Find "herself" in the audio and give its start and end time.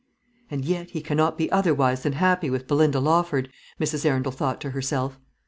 4.71-5.19